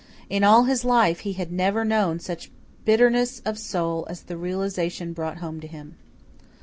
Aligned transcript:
In 0.31 0.43
all 0.43 0.63
his 0.63 0.83
life 0.83 1.19
he 1.19 1.33
had 1.33 1.51
never 1.51 1.85
known 1.85 2.17
such 2.17 2.49
bitterness 2.85 3.39
of 3.45 3.59
soul 3.59 4.07
as 4.09 4.23
the 4.23 4.35
realization 4.35 5.13
brought 5.13 5.37
home 5.37 5.59
to 5.59 5.67
him. 5.67 5.95